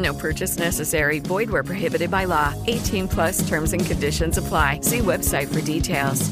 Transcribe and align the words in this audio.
No 0.00 0.14
purchase 0.14 0.58
necessary. 0.58 1.20
Void 1.20 1.50
where 1.50 1.62
prohibited 1.62 2.10
by 2.10 2.24
law. 2.24 2.54
18 2.66 3.06
plus 3.06 3.46
terms 3.46 3.72
and 3.74 3.84
conditions 3.84 4.38
apply. 4.38 4.80
See 4.82 5.00
website 5.00 5.48
for 5.48 5.60
details. 5.60 6.30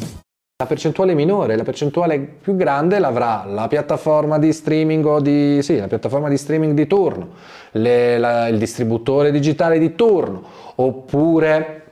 La 0.61 0.67
percentuale 0.67 1.15
minore, 1.15 1.55
la 1.55 1.63
percentuale 1.63 2.19
più 2.19 2.57
grande 2.57 2.99
l'avrà 2.99 3.45
la 3.47 3.69
piattaforma 3.69 4.41
di 4.41 4.53
streaming 4.53 5.05
o 5.05 5.21
di, 5.21 5.63
sì, 5.63 5.77
la 5.77 5.87
piattaforma 5.87 6.29
di 6.29 6.37
streaming 6.37 6.75
di 6.75 6.89
turno, 6.89 7.29
le, 7.73 8.19
la, 8.19 8.49
il 8.49 8.59
distributore 8.59 9.31
digitale 9.31 9.79
di 9.79 9.95
turno, 9.95 10.43
oppure 10.75 11.83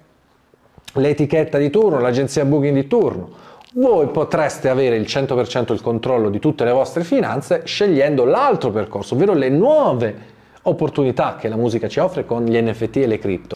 l'etichetta 0.95 1.59
di 1.59 1.71
turno, 1.71 2.01
l'agenzia 2.01 2.45
booking 2.45 2.75
di 2.75 2.89
turno. 2.89 3.31
Voi 3.75 4.09
potreste 4.09 4.69
avere 4.69 4.97
il 4.97 5.05
100% 5.05 5.73
il 5.73 5.81
controllo 5.81 6.29
di 6.29 6.41
tutte 6.41 6.65
le 6.65 6.73
vostre 6.73 7.05
finanze 7.05 7.63
scegliendo 7.65 8.25
l'altro 8.25 8.73
percorso, 8.73 9.15
ovvero 9.15 9.35
le 9.35 9.49
nuove 9.49 10.35
opportunità 10.69 11.37
che 11.37 11.49
la 11.49 11.57
musica 11.57 11.89
ci 11.89 11.99
offre 11.99 12.25
con 12.25 12.45
gli 12.45 12.61
NFT 12.61 12.97
e 12.97 13.07
le 13.07 13.19
cripto. 13.19 13.55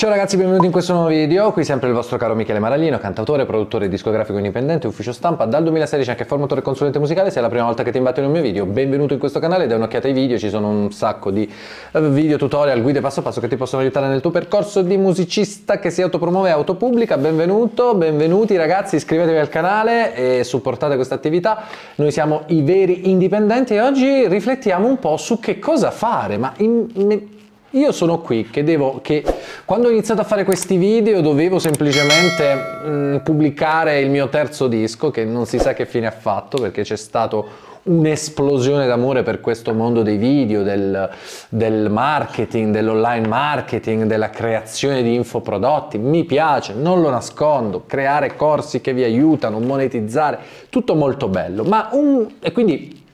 Ciao 0.00 0.08
ragazzi, 0.08 0.38
benvenuti 0.38 0.64
in 0.64 0.72
questo 0.72 0.94
nuovo 0.94 1.08
video, 1.08 1.52
qui 1.52 1.62
sempre 1.62 1.88
il 1.88 1.94
vostro 1.94 2.16
caro 2.16 2.34
Michele 2.34 2.58
Maraglino, 2.58 2.98
cantautore, 2.98 3.44
produttore 3.44 3.86
discografico 3.86 4.38
indipendente, 4.38 4.86
ufficio 4.86 5.12
stampa, 5.12 5.44
dal 5.44 5.62
2016 5.62 6.08
anche 6.08 6.24
formatore 6.24 6.62
e 6.62 6.64
consulente 6.64 6.98
musicale, 6.98 7.30
se 7.30 7.38
è 7.38 7.42
la 7.42 7.50
prima 7.50 7.64
volta 7.66 7.82
che 7.82 7.90
ti 7.90 7.98
imbatto 7.98 8.20
in 8.20 8.24
un 8.24 8.32
mio 8.32 8.40
video, 8.40 8.64
benvenuto 8.64 9.12
in 9.12 9.18
questo 9.18 9.40
canale, 9.40 9.66
dai 9.66 9.76
un'occhiata 9.76 10.06
ai 10.06 10.14
video, 10.14 10.38
ci 10.38 10.48
sono 10.48 10.70
un 10.70 10.90
sacco 10.90 11.30
di 11.30 11.46
eh, 11.92 12.00
video, 12.00 12.38
tutorial, 12.38 12.80
guide 12.80 13.02
passo 13.02 13.20
passo 13.20 13.42
che 13.42 13.48
ti 13.48 13.56
possono 13.56 13.82
aiutare 13.82 14.08
nel 14.08 14.22
tuo 14.22 14.30
percorso 14.30 14.80
di 14.80 14.96
musicista 14.96 15.78
che 15.78 15.90
si 15.90 16.00
autopromuove 16.00 16.48
e 16.48 16.52
autopubblica, 16.52 17.18
benvenuto, 17.18 17.94
benvenuti 17.94 18.56
ragazzi, 18.56 18.96
iscrivetevi 18.96 19.36
al 19.36 19.50
canale 19.50 20.14
e 20.14 20.44
supportate 20.44 20.94
questa 20.94 21.16
attività, 21.16 21.64
noi 21.96 22.10
siamo 22.10 22.44
i 22.46 22.62
veri 22.62 23.10
indipendenti 23.10 23.74
e 23.74 23.82
oggi 23.82 24.26
riflettiamo 24.28 24.88
un 24.88 24.98
po' 24.98 25.18
su 25.18 25.38
che 25.38 25.58
cosa 25.58 25.90
fare, 25.90 26.38
ma 26.38 26.54
in 26.56 27.38
io 27.70 27.92
sono 27.92 28.20
qui 28.20 28.48
che 28.50 28.64
devo, 28.64 29.00
che 29.02 29.22
quando 29.64 29.88
ho 29.88 29.90
iniziato 29.90 30.20
a 30.20 30.24
fare 30.24 30.44
questi 30.44 30.76
video 30.76 31.20
dovevo 31.20 31.58
semplicemente 31.58 32.54
mh, 32.54 33.20
pubblicare 33.22 34.00
il 34.00 34.10
mio 34.10 34.28
terzo 34.28 34.66
disco 34.66 35.10
che 35.10 35.24
non 35.24 35.46
si 35.46 35.58
sa 35.58 35.72
che 35.72 35.86
fine 35.86 36.06
ha 36.06 36.12
fatto 36.12 36.58
perché 36.60 36.82
c'è 36.82 36.96
stato 36.96 37.68
un'esplosione 37.82 38.86
d'amore 38.86 39.22
per 39.22 39.40
questo 39.40 39.72
mondo 39.72 40.02
dei 40.02 40.16
video, 40.16 40.62
del, 40.62 41.08
del, 41.48 41.90
marketing, 41.90 42.72
dell'online 42.72 43.26
marketing, 43.26 44.04
della 44.04 44.30
creazione 44.30 45.02
di 45.02 45.14
infoprodotti. 45.14 45.96
Mi 45.96 46.24
piace, 46.24 46.74
non 46.74 47.00
lo 47.00 47.10
nascondo, 47.10 47.84
creare 47.86 48.36
corsi 48.36 48.80
che 48.80 48.92
vi 48.92 49.02
aiutano, 49.02 49.60
monetizzare, 49.60 50.38
tutto 50.68 50.94
molto 50.94 51.28
bello. 51.28 51.64
Ma 51.64 51.88
un, 51.92 52.26
e 52.40 52.52
quindi 52.52 53.04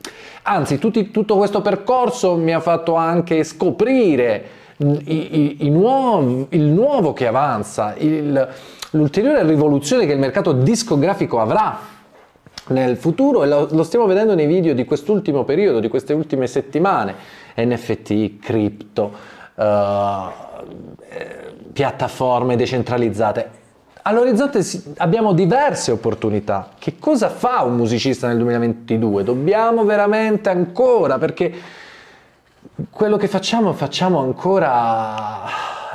Anzi, 0.49 0.77
tutti, 0.77 1.11
tutto 1.11 1.35
questo 1.35 1.61
percorso 1.61 2.37
mi 2.37 2.53
ha 2.53 2.61
fatto 2.61 2.95
anche 2.95 3.43
scoprire 3.43 4.43
i, 4.77 5.03
i, 5.05 5.65
i 5.65 5.69
nuovi, 5.69 6.45
il 6.51 6.61
nuovo 6.61 7.11
che 7.11 7.27
avanza, 7.27 7.93
il, 7.97 8.47
l'ulteriore 8.91 9.43
rivoluzione 9.43 10.05
che 10.05 10.13
il 10.13 10.19
mercato 10.19 10.53
discografico 10.53 11.41
avrà 11.41 11.77
nel 12.67 12.95
futuro. 12.95 13.43
E 13.43 13.47
lo, 13.47 13.67
lo, 13.69 13.83
stiamo 13.83 14.05
vedendo 14.05 14.35
nei 14.35 14.45
video 14.47 14.73
di 14.73 14.85
quest'ultimo 14.85 15.43
periodo, 15.43 15.81
di 15.81 15.89
queste 15.89 16.13
ultime 16.13 16.47
settimane, 16.47 17.15
NFT, 17.57 18.39
cripto, 18.39 19.11
uh, 19.55 19.63
piattaforme 21.73 22.55
decentralizzate 22.55 23.56
all'orizzonte 24.07 24.65
abbiamo 24.97 25.33
diverse 25.33 25.91
opportunità. 25.91 26.69
Che 26.79 26.95
cosa 26.97 27.29
fa 27.29 27.63
un 27.63 27.75
musicista 27.75 28.27
nel 28.27 28.37
2022? 28.37 29.23
Dobbiamo 29.23 29.83
veramente 29.83 30.49
ancora, 30.49 31.17
perché 31.17 31.53
quello 32.89 33.17
che 33.17 33.27
facciamo, 33.27 33.73
facciamo 33.73 34.19
ancora 34.19 35.43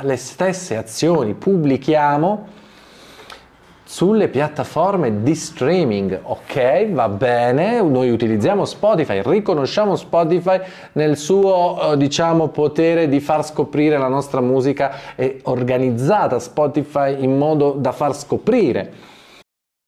le 0.01 0.15
stesse 0.15 0.77
azioni, 0.77 1.33
pubblichiamo 1.33 2.61
sulle 3.93 4.27
piattaforme 4.27 5.21
di 5.21 5.35
streaming. 5.35 6.19
Ok, 6.23 6.89
va 6.89 7.07
bene, 7.09 7.79
noi 7.83 8.09
utilizziamo 8.09 8.65
Spotify, 8.65 9.21
riconosciamo 9.23 9.95
Spotify 9.95 10.59
nel 10.93 11.15
suo 11.15 11.91
eh, 11.91 11.97
diciamo 11.97 12.47
potere 12.47 13.07
di 13.07 13.19
far 13.19 13.45
scoprire 13.45 13.99
la 13.99 14.07
nostra 14.07 14.41
musica 14.41 14.95
e 15.15 15.41
organizzata 15.43 16.39
Spotify 16.39 17.23
in 17.23 17.37
modo 17.37 17.73
da 17.77 17.91
far 17.91 18.15
scoprire 18.15 19.11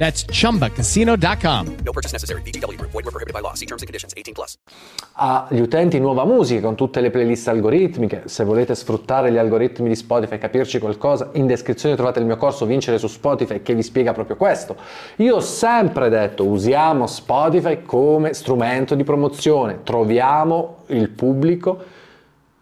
That's 0.00 0.24
chumbacasino.com. 0.24 1.76
No 1.84 1.92
purchase 1.92 2.12
necessary. 2.14 2.40
Group. 2.40 2.90
Void 2.92 3.04
were 3.04 3.12
prohibited 3.12 3.34
by 3.34 3.42
law. 3.42 3.52
See 3.52 3.66
terms 3.66 3.82
and 3.82 3.86
conditions. 3.86 4.14
18 4.16 4.32
plus. 4.32 4.56
agli 5.22 5.60
utenti 5.60 5.98
nuova 5.98 6.24
musica 6.24 6.62
con 6.62 6.74
tutte 6.74 7.02
le 7.02 7.10
playlist 7.10 7.46
algoritmiche. 7.48 8.22
Se 8.24 8.44
volete 8.44 8.74
sfruttare 8.74 9.30
gli 9.30 9.36
algoritmi 9.36 9.88
di 9.88 9.94
Spotify 9.94 10.34
e 10.34 10.38
capirci 10.38 10.78
qualcosa, 10.78 11.28
in 11.32 11.46
descrizione 11.46 11.96
trovate 11.96 12.20
il 12.20 12.24
mio 12.24 12.38
corso 12.38 12.64
Vincere 12.64 12.96
su 12.96 13.08
Spotify 13.08 13.60
che 13.60 13.74
vi 13.74 13.82
spiega 13.82 14.14
proprio 14.14 14.36
questo. 14.36 14.76
Io 15.16 15.36
ho 15.36 15.40
sempre 15.40 16.08
detto 16.08 16.46
usiamo 16.46 17.06
Spotify 17.06 17.82
come 17.82 18.32
strumento 18.32 18.94
di 18.94 19.04
promozione, 19.04 19.82
troviamo 19.82 20.84
il 20.86 21.10
pubblico 21.10 21.98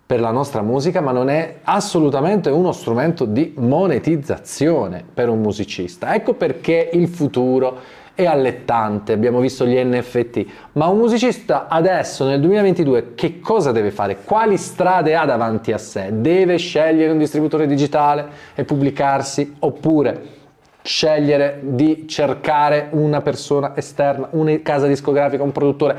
per 0.09 0.21
la 0.21 0.31
nostra 0.31 0.63
musica, 0.63 1.03
ma 1.03 1.13
non 1.13 1.29
è 1.29 1.57
assolutamente 1.65 2.49
uno 2.49 2.73
strumento 2.73 3.27
di 3.27 3.53
monetizzazione 3.59 5.05
per 5.13 5.29
un 5.29 5.43
musicista. 5.43 6.15
Ecco 6.15 6.33
perché 6.33 6.89
il 6.95 7.09
futuro 7.09 7.77
è 8.15 8.25
allettante, 8.25 9.13
abbiamo 9.13 9.39
visto 9.39 9.67
gli 9.67 9.77
NFT, 9.77 10.47
ma 10.73 10.87
un 10.87 10.97
musicista 10.97 11.69
adesso 11.69 12.25
nel 12.25 12.41
2022 12.41 13.13
che 13.15 13.39
cosa 13.39 13.71
deve 13.71 13.91
fare? 13.91 14.17
Quali 14.25 14.57
strade 14.57 15.15
ha 15.15 15.27
davanti 15.27 15.73
a 15.73 15.79
sé? 15.79 16.09
Deve 16.11 16.57
scegliere 16.57 17.13
un 17.13 17.19
distributore 17.19 17.67
digitale 17.67 18.29
e 18.55 18.65
pubblicarsi 18.65 19.57
oppure 19.59 20.37
scegliere 20.81 21.61
di 21.61 22.09
cercare 22.09 22.89
una 22.93 23.21
persona 23.21 23.77
esterna, 23.77 24.29
una 24.31 24.59
casa 24.63 24.87
discografica, 24.87 25.43
un 25.43 25.53
produttore 25.53 25.99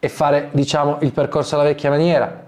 e 0.00 0.08
fare 0.08 0.48
diciamo 0.50 0.96
il 1.02 1.12
percorso 1.12 1.54
alla 1.54 1.62
vecchia 1.62 1.88
maniera? 1.88 2.46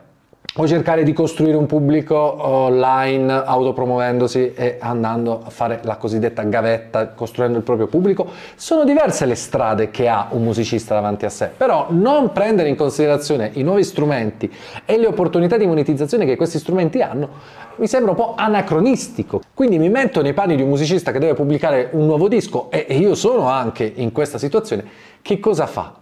O 0.54 0.66
cercare 0.66 1.04
di 1.04 1.12
costruire 1.12 1.56
un 1.56 1.66
pubblico 1.66 2.16
online 2.16 3.32
autopromuovendosi 3.44 4.52
e 4.54 4.76
andando 4.80 5.42
a 5.44 5.50
fare 5.50 5.80
la 5.84 5.96
cosiddetta 5.96 6.42
gavetta, 6.42 7.10
costruendo 7.10 7.56
il 7.58 7.62
proprio 7.62 7.86
pubblico. 7.86 8.26
Sono 8.56 8.84
diverse 8.84 9.26
le 9.26 9.36
strade 9.36 9.90
che 9.90 10.08
ha 10.08 10.26
un 10.30 10.42
musicista 10.42 10.94
davanti 10.94 11.24
a 11.24 11.30
sé, 11.30 11.50
però 11.56 11.86
non 11.90 12.32
prendere 12.32 12.68
in 12.68 12.76
considerazione 12.76 13.50
i 13.54 13.62
nuovi 13.62 13.84
strumenti 13.84 14.52
e 14.84 14.98
le 14.98 15.06
opportunità 15.06 15.56
di 15.56 15.66
monetizzazione 15.66 16.26
che 16.26 16.36
questi 16.36 16.58
strumenti 16.58 17.00
hanno 17.00 17.28
mi 17.76 17.86
sembra 17.86 18.10
un 18.10 18.16
po' 18.16 18.34
anacronistico. 18.36 19.40
Quindi 19.54 19.78
mi 19.78 19.88
metto 19.88 20.20
nei 20.20 20.34
panni 20.34 20.56
di 20.56 20.62
un 20.62 20.68
musicista 20.68 21.12
che 21.12 21.18
deve 21.18 21.34
pubblicare 21.34 21.88
un 21.92 22.06
nuovo 22.06 22.28
disco 22.28 22.70
e 22.70 22.86
io 22.90 23.14
sono 23.14 23.48
anche 23.48 23.90
in 23.96 24.12
questa 24.12 24.36
situazione. 24.36 24.84
Che 25.22 25.38
cosa 25.38 25.66
fa? 25.66 25.94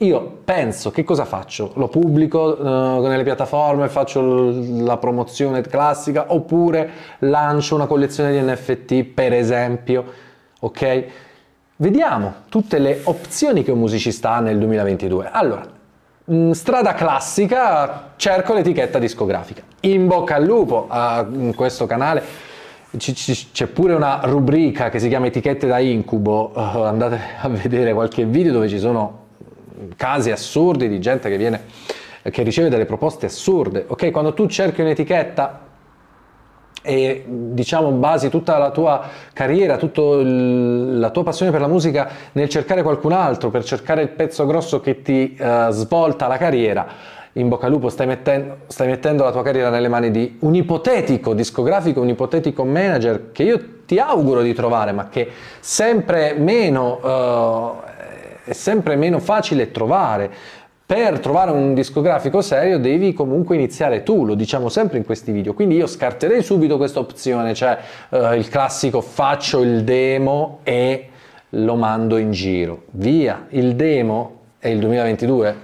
Io 0.00 0.42
penso 0.44 0.92
che 0.92 1.02
cosa 1.02 1.24
faccio? 1.24 1.72
Lo 1.74 1.88
pubblico 1.88 2.56
uh, 2.56 3.04
nelle 3.04 3.24
piattaforme, 3.24 3.88
faccio 3.88 4.52
la 4.84 4.96
promozione 4.96 5.60
classica 5.62 6.26
oppure 6.28 6.88
lancio 7.20 7.74
una 7.74 7.86
collezione 7.86 8.30
di 8.30 8.40
NFT 8.40 9.02
per 9.02 9.32
esempio, 9.32 10.04
ok? 10.60 11.04
Vediamo 11.74 12.32
tutte 12.48 12.78
le 12.78 13.00
opzioni 13.04 13.64
che 13.64 13.72
un 13.72 13.80
musicista 13.80 14.34
ha 14.34 14.40
nel 14.40 14.58
2022. 14.58 15.30
Allora, 15.32 15.66
mh, 16.24 16.32
mm, 16.32 16.50
strada 16.52 16.94
classica, 16.94 18.12
cerco 18.14 18.54
l'etichetta 18.54 19.00
discografica. 19.00 19.62
In 19.80 20.06
bocca 20.06 20.36
al 20.36 20.44
lupo 20.44 20.86
a 20.88 21.26
questo 21.56 21.86
canale 21.86 22.22
c'è 22.96 23.66
pure 23.66 23.94
una 23.94 24.20
rubrica 24.22 24.90
che 24.90 25.00
si 25.00 25.08
chiama 25.08 25.26
etichette 25.26 25.66
da 25.66 25.80
incubo, 25.80 26.52
uh, 26.54 26.60
andate 26.86 27.18
a 27.40 27.48
vedere 27.48 27.92
qualche 27.92 28.24
video 28.24 28.52
dove 28.52 28.68
ci 28.68 28.78
sono 28.78 29.26
casi 29.96 30.30
assurdi 30.30 30.88
di 30.88 31.00
gente 31.00 31.28
che 31.28 31.36
viene 31.36 31.62
che 32.30 32.42
riceve 32.42 32.68
delle 32.68 32.84
proposte 32.84 33.26
assurde. 33.26 33.84
Ok, 33.86 34.10
quando 34.10 34.34
tu 34.34 34.46
cerchi 34.46 34.80
un'etichetta 34.80 35.66
e 36.82 37.24
diciamo 37.26 37.90
basi 37.90 38.28
tutta 38.28 38.56
la 38.56 38.70
tua 38.70 39.02
carriera, 39.32 39.76
tutta 39.76 40.00
la 40.02 41.10
tua 41.10 41.22
passione 41.22 41.50
per 41.50 41.60
la 41.60 41.66
musica 41.66 42.08
nel 42.32 42.48
cercare 42.48 42.82
qualcun 42.82 43.12
altro, 43.12 43.50
per 43.50 43.64
cercare 43.64 44.02
il 44.02 44.08
pezzo 44.10 44.46
grosso 44.46 44.80
che 44.80 45.02
ti 45.02 45.36
uh, 45.38 45.70
svolta 45.70 46.26
la 46.28 46.36
carriera, 46.36 46.86
in 47.32 47.48
bocca 47.48 47.66
al 47.66 47.72
lupo 47.72 47.88
stai 47.88 48.06
mettendo, 48.06 48.58
stai 48.68 48.86
mettendo, 48.86 49.24
la 49.24 49.32
tua 49.32 49.42
carriera 49.42 49.70
nelle 49.70 49.88
mani 49.88 50.10
di 50.10 50.38
un 50.40 50.54
ipotetico 50.54 51.34
discografico, 51.34 52.00
un 52.00 52.08
ipotetico 52.08 52.64
manager 52.64 53.32
che 53.32 53.42
io 53.42 53.60
ti 53.84 53.98
auguro 53.98 54.42
di 54.42 54.54
trovare, 54.54 54.92
ma 54.92 55.08
che 55.08 55.30
sempre 55.60 56.34
meno 56.34 57.00
uh, 57.02 57.87
è 58.48 58.54
sempre 58.54 58.96
meno 58.96 59.18
facile 59.18 59.70
trovare. 59.70 60.30
Per 60.86 61.20
trovare 61.20 61.50
un 61.50 61.74
discografico 61.74 62.40
serio 62.40 62.78
devi 62.78 63.12
comunque 63.12 63.56
iniziare 63.56 64.02
tu, 64.02 64.24
lo 64.24 64.34
diciamo 64.34 64.70
sempre 64.70 64.96
in 64.96 65.04
questi 65.04 65.32
video, 65.32 65.52
quindi 65.52 65.76
io 65.76 65.86
scarterei 65.86 66.42
subito 66.42 66.78
questa 66.78 66.98
opzione, 66.98 67.52
cioè 67.52 67.78
uh, 68.08 68.32
il 68.32 68.48
classico 68.48 69.02
faccio 69.02 69.60
il 69.60 69.84
demo 69.84 70.60
e 70.62 71.10
lo 71.50 71.74
mando 71.74 72.16
in 72.16 72.30
giro. 72.30 72.84
Via, 72.92 73.48
il 73.50 73.76
demo 73.76 74.36
è 74.58 74.68
il 74.68 74.78
2022, 74.78 75.56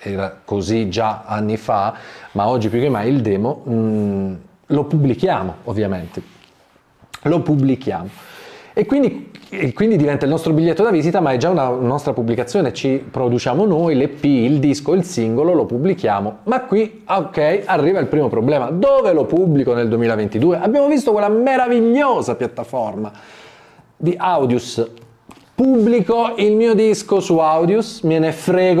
era 0.00 0.38
così 0.44 0.90
già 0.90 1.22
anni 1.24 1.56
fa, 1.56 1.94
ma 2.32 2.46
oggi 2.46 2.68
più 2.68 2.78
che 2.78 2.90
mai 2.90 3.08
il 3.08 3.22
demo 3.22 3.62
mh, 3.64 3.72
mm, 3.72 4.34
lo 4.66 4.84
pubblichiamo 4.84 5.54
ovviamente, 5.64 6.22
lo 7.22 7.40
pubblichiamo. 7.40 8.08
E 8.80 8.86
quindi, 8.86 9.30
e 9.50 9.74
quindi, 9.74 9.98
diventa 9.98 10.24
il 10.24 10.30
nostro 10.30 10.54
biglietto 10.54 10.82
da 10.82 10.90
visita, 10.90 11.20
ma 11.20 11.32
è 11.32 11.36
già 11.36 11.50
una 11.50 11.68
nostra 11.68 12.14
pubblicazione, 12.14 12.72
ci 12.72 13.04
produciamo 13.10 13.66
noi 13.66 13.94
l'EP, 13.94 14.24
il 14.24 14.58
disco, 14.58 14.94
il 14.94 15.04
singolo, 15.04 15.52
lo 15.52 15.66
pubblichiamo. 15.66 16.38
Ma 16.44 16.62
qui, 16.62 17.02
ok, 17.06 17.64
arriva 17.66 17.98
il 17.98 18.06
primo 18.06 18.30
problema. 18.30 18.70
Dove 18.70 19.12
lo 19.12 19.26
pubblico 19.26 19.74
nel 19.74 19.86
2022? 19.86 20.60
Abbiamo 20.60 20.88
visto 20.88 21.12
quella 21.12 21.28
meravigliosa 21.28 22.36
piattaforma 22.36 23.12
di 23.98 24.14
Audius. 24.16 24.90
Pubblico 25.54 26.32
il 26.38 26.56
mio 26.56 26.72
disco 26.72 27.20
su 27.20 27.36
Audius, 27.36 28.00
me 28.00 28.18
ne 28.18 28.32
frego 28.32 28.80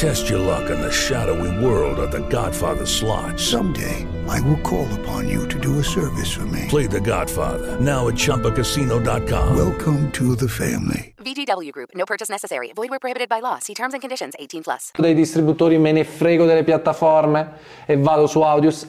Test 0.00 0.30
your 0.30 0.38
luck 0.38 0.70
in 0.70 0.80
the 0.80 0.90
shadowy 0.90 1.62
world 1.62 1.98
of 1.98 2.10
The 2.10 2.26
Godfather 2.30 2.86
slot. 2.86 3.38
Someday, 3.38 4.06
I 4.26 4.40
will 4.40 4.56
call 4.62 4.88
upon 5.00 5.28
you 5.28 5.46
to 5.48 5.60
do 5.60 5.78
a 5.78 5.84
service 5.84 6.32
for 6.32 6.46
me. 6.46 6.64
Play 6.68 6.86
The 6.86 7.00
Godfather 7.00 7.78
now 7.80 8.08
at 8.08 8.14
ChumbaCasino.com. 8.14 9.54
Welcome 9.54 10.10
to 10.12 10.34
the 10.34 10.48
family. 10.48 11.14
VGW 11.18 11.70
Group. 11.72 11.90
No 11.94 12.06
purchase 12.06 12.30
necessary. 12.30 12.72
Void 12.74 12.88
where 12.88 12.98
prohibited 12.98 13.28
by 13.28 13.40
law. 13.40 13.58
See 13.58 13.74
terms 13.74 13.92
and 13.92 14.00
conditions. 14.00 14.32
18 14.38 14.62
plus. 14.62 14.90
dei 14.96 15.12
distributori 15.12 15.76
me 15.76 15.92
ne 15.92 16.04
frego 16.04 16.46
delle 16.46 16.64
piattaforme 16.64 17.58
e 17.84 17.98
vado 17.98 18.26
su 18.26 18.40
Audius. 18.40 18.86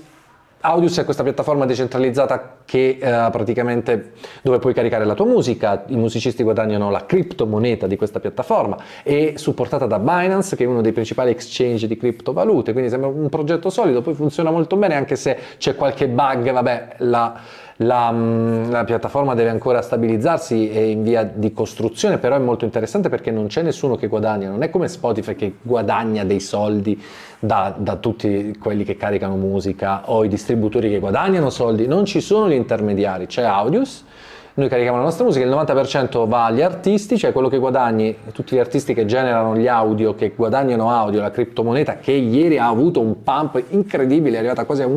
Audius 0.62 1.00
è 1.00 1.06
questa 1.06 1.24
piattaforma 1.24 1.66
decentralizzata 1.66 2.58
che 2.66 2.98
eh, 3.02 3.30
praticamente 3.32 4.14
dove 4.44 4.60
puoi 4.60 4.74
caricare 4.74 5.06
la 5.06 5.16
tua 5.16 5.26
musica, 5.26 5.84
i 5.88 5.96
musicisti 5.96 6.44
guadagnano 6.44 6.92
la 6.92 7.06
criptomoneta 7.06 7.88
di 7.88 7.96
questa 7.96 8.20
piattaforma 8.20 8.78
e 9.04 9.34
supportata 9.38 9.88
da 9.88 9.98
Binance 9.98 10.56
che 10.56 10.64
è 10.64 10.68
uno 10.68 10.82
dei 10.82 10.92
principali 10.92 11.32
exchange 11.32 11.88
di 11.88 11.98
criptovalute, 11.98 12.74
quindi 12.74 12.90
sembra 12.90 13.10
un 13.10 13.30
progetto 13.30 13.70
solido, 13.70 14.02
poi 14.02 14.14
funziona 14.14 14.52
molto 14.52 14.76
bene 14.76 14.96
anche 14.96 15.16
se 15.16 15.38
c'è 15.58 15.76
qualche 15.76 16.08
bug, 16.08 16.52
vabbè, 16.52 16.96
la, 17.00 17.40
la, 17.82 18.12
mm, 18.12 18.70
la 18.70 18.84
piattaforma 18.84 19.34
deve 19.34 19.50
ancora 19.50 19.82
stabilizzarsi, 19.82 20.70
è 20.70 20.80
in 20.80 21.04
via 21.04 21.24
di 21.24 21.54
costruzione, 21.54 22.18
però 22.18 22.36
è 22.36 22.40
molto 22.40 22.66
interessante 22.66 23.10
perché 23.10 23.32
non 23.32 23.48
c'è 23.48 23.62
nessuno 23.62 23.96
che 23.96 24.08
guadagna, 24.08 24.50
non 24.50 24.64
è 24.64 24.70
come 24.70 24.88
Spotify 24.88 25.36
che 25.36 25.56
guadagna 25.62 26.24
dei 26.24 26.40
soldi 26.40 27.02
da, 27.40 27.74
da 27.78 27.96
tutti 27.96 28.56
quelli 28.60 28.84
che 28.84 28.98
caricano 28.98 29.36
musica 29.36 30.10
o 30.10 30.24
i 30.24 30.28
distributori 30.28 30.90
che 30.90 31.00
guadagnano 31.00 31.50
soldi, 31.50 31.88
non 31.88 32.06
ci 32.06 32.22
sono 32.22 32.50
gli 32.50 32.54
intermediari, 32.54 33.26
c'è 33.28 33.44
Audius. 33.44 34.06
Noi 34.54 34.68
carichiamo 34.68 34.98
la 34.98 35.04
nostra 35.04 35.24
musica, 35.24 35.46
il 35.46 35.52
90% 35.52 36.28
va 36.28 36.46
agli 36.46 36.62
artisti, 36.62 37.18
cioè 37.18 37.32
quello 37.32 37.48
che 37.48 37.58
guadagni, 37.58 38.18
tutti 38.34 38.54
gli 38.54 38.60
artisti 38.60 38.94
che 38.94 39.06
generano 39.06 39.56
gli 39.56 39.66
audio, 39.66 40.14
che 40.14 40.34
guadagnano 40.36 40.92
audio, 40.92 41.22
la 41.22 41.32
criptomoneta 41.32 42.00
che 42.00 42.12
ieri 42.12 42.58
ha 42.58 42.68
avuto 42.68 43.00
un 43.00 43.24
pump 43.24 43.64
incredibile, 43.70 44.36
è 44.36 44.40
arrivata 44.40 44.66
quasi 44.66 44.82
a 44.82 44.88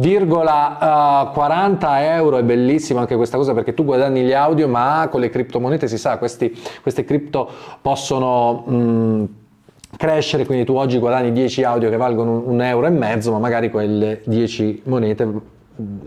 1,40 0.00 2.02
euro, 2.02 2.36
è 2.36 2.42
bellissima 2.42 3.00
anche 3.00 3.16
questa 3.16 3.36
cosa 3.36 3.54
perché 3.54 3.74
tu 3.74 3.84
guadagni 3.84 4.22
gli 4.22 4.32
audio, 4.32 4.68
ma 4.68 5.08
con 5.10 5.20
le 5.20 5.30
criptomonete 5.30 5.88
si 5.88 5.98
sa, 5.98 6.18
questi, 6.18 6.56
queste 6.82 7.04
cripto 7.04 7.48
possono... 7.80 8.64
mh, 8.66 9.28
crescere, 9.96 10.44
quindi 10.44 10.64
tu 10.64 10.74
oggi 10.74 10.98
guadagni 10.98 11.32
10 11.32 11.64
audio 11.64 11.88
che 11.88 11.96
valgono 11.96 12.42
un, 12.44 12.62
euro 12.62 12.86
e 12.86 12.90
mezzo, 12.90 13.32
ma 13.32 13.38
magari 13.38 13.70
quelle 13.70 14.20
10 14.24 14.82
monete 14.84 15.24
mh, 15.24 15.38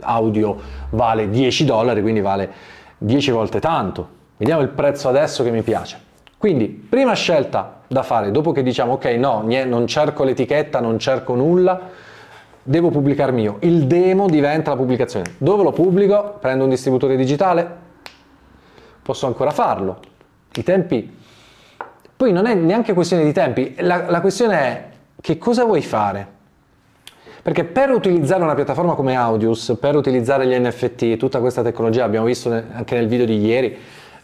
audio 0.02 0.58
vale 0.92 1.30
10 1.30 1.66
dollari, 1.66 2.02
quindi 2.02 2.22
vale 2.22 2.50
10 2.98 3.32
volte 3.32 3.60
tanto. 3.60 4.18
Vediamo 4.38 4.62
il 4.62 4.70
prezzo 4.70 5.10
adesso 5.10 5.44
che 5.44 5.52
mi 5.52 5.62
piace. 5.62 6.08
Quindi, 6.38 6.68
prima 6.68 7.14
scelta 7.14 7.82
da 7.88 8.04
fare, 8.04 8.32
dopo 8.32 8.52
che 8.52 8.64
diciamo 8.64 8.94
ok, 8.94 9.06
no, 9.18 9.44
non 9.66 9.88
cerco 9.88 10.24
l'etichetta, 10.24 10.80
non 10.80 10.98
cerco 11.00 11.36
nulla, 11.36 11.80
devo 12.64 12.90
pubblicarmi 12.90 13.42
io. 13.42 13.58
Il 13.62 13.86
demo 13.86 14.28
diventa 14.28 14.72
la 14.72 14.78
pubblicazione. 14.78 15.34
Dove 15.38 15.64
lo 15.64 15.72
pubblico? 15.72 16.38
Prendo 16.40 16.64
un 16.64 16.70
distributore 16.70 17.16
digitale? 17.16 17.88
Posso 19.02 19.28
ancora 19.28 19.52
farlo. 19.52 20.00
I 20.54 20.64
tempi 20.64 21.18
poi 22.20 22.34
non 22.34 22.48
è 22.48 22.54
neanche 22.54 22.92
questione 22.92 23.24
di 23.24 23.32
tempi, 23.32 23.76
la, 23.78 24.10
la 24.10 24.20
questione 24.20 24.60
è 24.60 24.90
che 25.22 25.38
cosa 25.38 25.64
vuoi 25.64 25.82
fare? 25.82 26.28
Perché 27.42 27.64
per 27.64 27.92
utilizzare 27.92 28.44
una 28.44 28.56
piattaforma 28.56 28.94
come 28.94 29.16
Audius, 29.16 29.78
per 29.80 29.96
utilizzare 29.96 30.46
gli 30.46 30.54
NFT, 30.54 31.16
tutta 31.16 31.40
questa 31.40 31.62
tecnologia, 31.62 32.04
abbiamo 32.04 32.26
visto 32.26 32.52
anche 32.52 32.96
nel 32.96 33.08
video 33.08 33.26
di 33.26 33.40
ieri, 33.40 33.78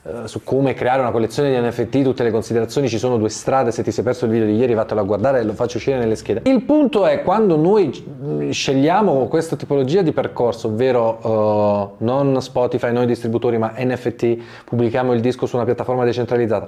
eh, 0.07 0.27
su 0.27 0.43
come 0.43 0.75
creare 0.75 1.01
una 1.01 1.09
collezione 1.09 1.49
di 1.49 1.67
NFT, 1.67 2.03
tutte 2.03 2.21
le 2.21 2.29
considerazioni, 2.29 2.87
ci 2.87 2.99
sono 2.99 3.17
due 3.17 3.29
strade, 3.29 3.71
se 3.71 3.81
ti 3.81 3.91
sei 3.91 4.03
perso 4.03 4.25
il 4.25 4.31
video 4.31 4.45
di 4.45 4.55
ieri 4.55 4.75
vattelo 4.75 5.01
a 5.01 5.03
guardare, 5.03 5.43
lo 5.43 5.53
faccio 5.53 5.77
uscire 5.77 5.97
nelle 5.97 6.15
schede. 6.15 6.41
Il 6.45 6.61
punto 6.61 7.07
è 7.07 7.23
quando 7.23 7.55
noi 7.55 7.87
mh, 7.87 8.51
scegliamo 8.51 9.25
questa 9.27 9.55
tipologia 9.55 10.03
di 10.03 10.11
percorso, 10.11 10.67
ovvero 10.67 11.95
eh, 11.97 12.03
non 12.03 12.39
Spotify, 12.39 12.91
noi 12.91 13.07
distributori, 13.07 13.57
ma 13.57 13.73
NFT, 13.75 14.37
pubblichiamo 14.65 15.11
il 15.11 15.21
disco 15.21 15.47
su 15.47 15.55
una 15.55 15.65
piattaforma 15.65 16.03
decentralizzata, 16.03 16.67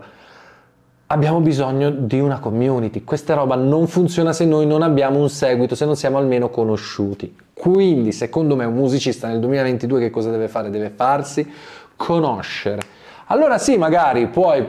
abbiamo 1.05 1.39
bisogno 1.39 1.91
di 1.91 2.19
una 2.19 2.39
community. 2.39 3.03
Questa 3.03 3.35
roba 3.35 3.53
non 3.53 3.85
funziona 3.85 4.33
se 4.33 4.45
noi 4.45 4.65
non 4.65 4.81
abbiamo 4.81 5.19
un 5.19 5.29
seguito, 5.29 5.75
se 5.75 5.85
non 5.85 5.95
siamo 5.95 6.17
almeno 6.17 6.49
conosciuti. 6.49 7.35
Quindi, 7.53 8.11
secondo 8.13 8.55
me, 8.55 8.65
un 8.65 8.73
musicista 8.73 9.27
nel 9.27 9.39
2022 9.39 9.99
che 9.99 10.09
cosa 10.09 10.31
deve 10.31 10.47
fare? 10.47 10.71
Deve 10.71 10.89
farsi 10.89 11.47
conoscere. 11.95 12.95
Allora 13.27 13.57
sì, 13.57 13.77
magari 13.77 14.27
puoi 14.27 14.65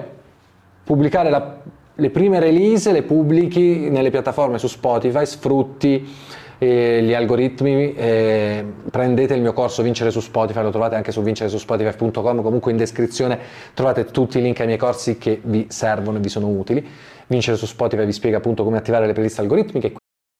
pubblicare 0.83 1.31
la- 1.31 1.57
le 1.95 2.11
prime 2.11 2.41
release, 2.41 2.91
le 2.91 3.03
pubblichi 3.03 3.89
nelle 3.89 4.11
piattaforme 4.11 4.59
su 4.59 4.67
Spotify, 4.67 5.25
sfrutti 5.27 6.09
eh, 6.59 7.01
gli 7.03 7.15
algoritmi, 7.15 7.95
eh, 7.95 8.65
prendete 8.91 9.35
il 9.35 9.43
mio 9.43 9.53
corso 9.53 9.83
Vincere 9.83 10.11
su 10.11 10.19
Spotify, 10.19 10.63
lo 10.63 10.71
trovate 10.71 10.97
anche 10.97 11.13
su 11.13 11.23
vinceresuspotify.com, 11.23 12.43
comunque 12.43 12.73
in 12.73 12.77
descrizione 12.77 13.39
trovate 13.75 14.07
tutti 14.07 14.39
i 14.39 14.43
link 14.43 14.59
ai 14.59 14.67
miei 14.67 14.79
corsi 14.79 15.19
che 15.19 15.41
vi 15.45 15.67
servono 15.69 16.19
e 16.19 16.21
vi 16.21 16.29
sono 16.29 16.49
utili. 16.49 16.85
Vincere 17.29 17.57
su 17.57 17.67
Spotify 17.67 18.05
vi 18.05 18.13
spiega 18.13 18.39
appunto 18.39 18.65
come 18.65 18.77
attivare 18.77 19.07
le 19.07 19.13
playlist 19.13 19.39
algoritmiche. 19.39 19.95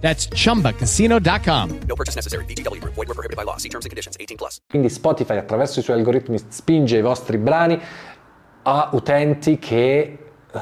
That's 0.00 0.28
chumbacasino.com. 0.28 1.80
No 1.86 1.94
purchase 1.94 2.16
necessary. 2.16 2.44
VGW 2.46 2.80
Group. 2.80 2.94
Void 2.94 3.08
were 3.08 3.14
prohibited 3.14 3.36
by 3.36 3.44
law. 3.44 3.58
See 3.58 3.68
terms 3.68 3.84
and 3.84 3.90
conditions. 3.90 4.16
18 4.18 4.36
plus. 4.36 4.60
Quindi 4.68 4.88
Spotify 4.88 5.36
attraverso 5.36 5.80
i 5.80 5.82
suoi 5.82 5.96
algoritmi 5.98 6.38
spinge 6.48 6.98
i 6.98 7.02
vostri 7.02 7.36
brani 7.38 7.78
a 8.62 8.90
utenti 8.92 9.58
che 9.58 10.18
eh, 10.52 10.60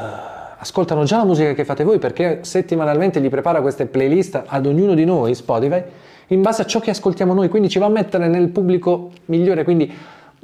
ascoltano 0.58 1.04
già 1.04 1.18
la 1.18 1.24
musica 1.24 1.52
che 1.52 1.64
fate 1.64 1.84
voi 1.84 1.98
perché 1.98 2.40
settimanalmente 2.42 3.20
gli 3.20 3.28
prepara 3.28 3.60
queste 3.60 3.86
playlist 3.86 4.42
ad 4.46 4.66
ognuno 4.66 4.94
di 4.94 5.04
noi 5.04 5.34
Spotify 5.34 5.82
in 6.28 6.42
base 6.42 6.62
a 6.62 6.66
ciò 6.66 6.80
che 6.80 6.90
ascoltiamo 6.90 7.34
noi, 7.34 7.48
quindi 7.48 7.68
ci 7.68 7.78
va 7.78 7.86
a 7.86 7.90
mettere 7.90 8.26
nel 8.26 8.48
pubblico 8.48 9.12
migliore, 9.26 9.62
quindi 9.62 9.92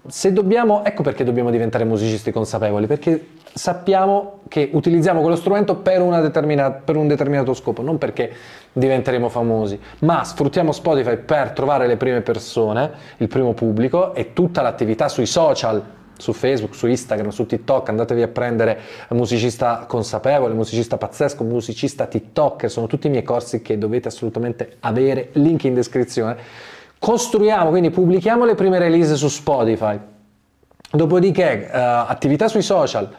se 0.06 0.32
dobbiamo, 0.32 0.84
ecco 0.84 1.02
perché 1.02 1.22
dobbiamo 1.22 1.50
diventare 1.50 1.84
musicisti 1.84 2.32
consapevoli, 2.32 2.86
perché 2.86 3.26
sappiamo 3.52 4.40
che 4.48 4.70
utilizziamo 4.72 5.20
quello 5.20 5.36
strumento 5.36 5.76
per, 5.76 6.00
per, 6.84 6.96
un 6.96 7.06
determinato 7.06 7.54
scopo, 7.54 7.82
non 7.82 7.98
perché 7.98 8.32
diventeremo 8.72 9.28
famosi, 9.28 9.78
ma 10.00 10.24
sfruttiamo 10.24 10.72
Spotify 10.72 11.16
per 11.18 11.50
trovare 11.50 11.86
le 11.86 11.96
prime 11.96 12.20
persone, 12.20 12.90
il 13.18 13.28
primo 13.28 13.52
pubblico 13.52 14.14
e 14.14 14.32
tutta 14.32 14.62
l'attività 14.62 15.08
sui 15.08 15.26
social, 15.26 15.82
su 16.16 16.32
Facebook, 16.32 16.74
su 16.74 16.86
Instagram, 16.86 17.30
su 17.30 17.46
TikTok, 17.46 17.88
andatevi 17.88 18.22
a 18.22 18.28
prendere 18.28 18.78
musicista 19.10 19.84
consapevole, 19.86 20.54
musicista 20.54 20.96
pazzesco, 20.96 21.44
musicista 21.44 22.06
TikTok, 22.06 22.70
sono 22.70 22.86
tutti 22.86 23.06
i 23.06 23.10
miei 23.10 23.22
corsi 23.22 23.62
che 23.62 23.78
dovete 23.78 24.08
assolutamente 24.08 24.76
avere, 24.80 25.30
link 25.32 25.64
in 25.64 25.74
descrizione. 25.74 26.36
Costruiamo, 27.02 27.70
quindi 27.70 27.90
pubblichiamo 27.90 28.44
le 28.44 28.54
prime 28.54 28.78
release 28.78 29.16
su 29.16 29.26
Spotify, 29.26 29.98
dopodiché 30.92 31.68
uh, 31.68 31.76
attività 32.06 32.46
sui 32.46 32.62
social, 32.62 33.12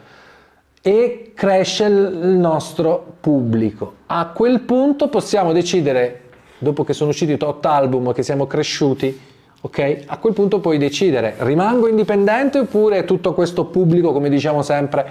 e 0.82 1.34
cresce 1.36 1.84
il 1.84 2.28
nostro 2.38 3.16
pubblico. 3.20 3.96
A 4.06 4.28
quel 4.28 4.62
punto 4.62 5.10
possiamo 5.10 5.52
decidere, 5.52 6.22
dopo 6.60 6.86
che 6.86 6.94
sono 6.94 7.10
usciti 7.10 7.36
tot 7.36 7.66
album, 7.66 8.14
che 8.14 8.24
siamo 8.24 8.48
cresciuti, 8.48 9.20
ok? 9.60 10.04
A 10.06 10.18
quel 10.18 10.32
punto 10.32 10.62
puoi 10.62 10.78
decidere, 10.78 11.36
rimango 11.40 11.90
indipendente 11.90 12.60
oppure 12.60 13.04
tutto 13.04 13.34
questo 13.34 13.66
pubblico, 13.66 14.14
come 14.14 14.30
diciamo 14.30 14.62
sempre, 14.62 15.06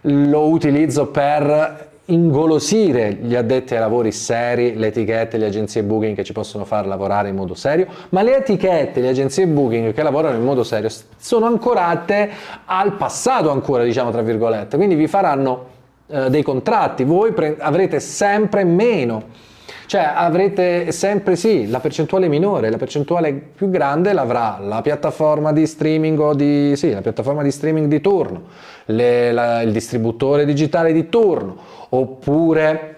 lo 0.00 0.48
utilizzo 0.48 1.06
per 1.06 1.90
ingolosire 2.06 3.14
gli 3.20 3.34
addetti 3.34 3.74
ai 3.74 3.80
lavori 3.80 4.12
seri, 4.12 4.76
le 4.76 4.88
etichette, 4.88 5.38
le 5.38 5.46
agenzie 5.46 5.82
booking 5.82 6.14
che 6.14 6.22
ci 6.22 6.32
possono 6.32 6.64
far 6.64 6.86
lavorare 6.86 7.28
in 7.28 7.34
modo 7.34 7.54
serio, 7.54 7.86
ma 8.10 8.22
le 8.22 8.36
etichette, 8.36 9.00
le 9.00 9.08
agenzie 9.08 9.46
booking 9.46 9.92
che 9.92 10.02
lavorano 10.02 10.36
in 10.36 10.44
modo 10.44 10.62
serio 10.62 10.88
sono 11.16 11.46
ancorate 11.46 12.30
al 12.66 12.92
passato 12.92 13.50
ancora, 13.50 13.82
diciamo 13.82 14.10
tra 14.10 14.22
virgolette, 14.22 14.76
quindi 14.76 14.94
vi 14.94 15.08
faranno 15.08 15.74
eh, 16.06 16.30
dei 16.30 16.42
contratti, 16.42 17.02
voi 17.02 17.32
pre- 17.32 17.56
avrete 17.58 17.98
sempre 17.98 18.64
meno. 18.64 19.54
Cioè 19.86 20.12
avrete 20.14 20.90
sempre 20.90 21.36
sì 21.36 21.68
la 21.68 21.78
percentuale 21.78 22.26
minore, 22.26 22.70
la 22.70 22.76
percentuale 22.76 23.32
più 23.32 23.70
grande 23.70 24.12
l'avrà 24.12 24.58
la 24.60 24.82
piattaforma 24.82 25.52
di 25.52 25.64
streaming 25.64 26.18
o 26.18 26.34
di, 26.34 26.74
sì, 26.74 26.90
la 26.90 27.02
piattaforma 27.02 27.44
di 27.44 27.52
streaming 27.52 27.86
di 27.86 28.00
turno, 28.00 28.42
le, 28.86 29.30
la, 29.30 29.62
il 29.62 29.70
distributore 29.70 30.44
digitale 30.44 30.92
di 30.92 31.08
turno, 31.08 31.56
oppure 31.90 32.96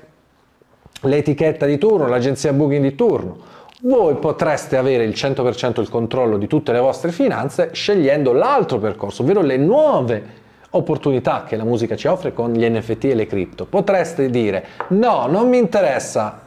l'etichetta 1.03 1.67
di 1.67 1.77
turno, 1.77 2.09
l'agenzia 2.09 2.55
booking 2.55 2.83
di 2.83 2.95
turno. 2.95 3.37
Voi 3.83 4.17
potreste 4.17 4.79
avere 4.79 5.05
il 5.05 5.13
100% 5.13 5.81
il 5.81 5.91
controllo 5.91 6.39
di 6.39 6.47
tutte 6.47 6.73
le 6.73 6.81
vostre 6.81 7.13
finanze 7.13 7.69
scegliendo 7.73 8.33
l'altro 8.33 8.79
percorso, 8.79 9.23
ovvero 9.23 9.43
le 9.43 9.59
nuove 9.59 10.47
opportunità 10.71 11.45
che 11.47 11.57
la 11.57 11.65
musica 11.65 11.97
ci 11.97 12.09
offre 12.09 12.33
con 12.33 12.53
gli 12.53 12.69
NFT 12.69 13.05
e 13.05 13.15
le 13.15 13.27
cripto. 13.27 13.67
Potreste 13.67 14.31
dire 14.31 14.65
no, 14.89 15.27
non 15.27 15.49
mi 15.49 15.59
interessa, 15.59 16.47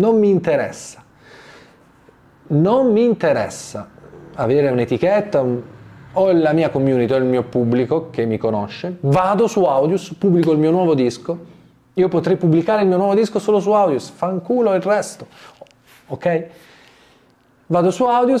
non 0.00 0.18
mi 0.18 0.30
interessa, 0.30 1.04
non 2.48 2.90
mi 2.90 3.04
interessa 3.04 3.88
avere 4.34 4.70
un'etichetta, 4.70 5.42
un, 5.42 5.60
ho 6.12 6.32
la 6.32 6.52
mia 6.52 6.70
community, 6.70 7.12
ho 7.12 7.18
il 7.18 7.24
mio 7.24 7.44
pubblico 7.44 8.08
che 8.08 8.24
mi 8.24 8.38
conosce, 8.38 8.96
vado 9.00 9.46
su 9.46 9.62
Audius, 9.62 10.14
pubblico 10.14 10.52
il 10.52 10.58
mio 10.58 10.70
nuovo 10.70 10.94
disco, 10.94 11.38
io 11.92 12.08
potrei 12.08 12.36
pubblicare 12.36 12.80
il 12.82 12.88
mio 12.88 12.96
nuovo 12.96 13.14
disco 13.14 13.38
solo 13.38 13.60
su 13.60 13.70
Audius, 13.72 14.08
fanculo 14.08 14.72
il 14.74 14.80
resto, 14.80 15.26
ok? 16.06 16.46
Vado 17.66 17.90
su 17.90 18.04
Audius. 18.04 18.40